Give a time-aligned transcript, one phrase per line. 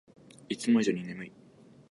[0.49, 1.31] いつも以上に眠い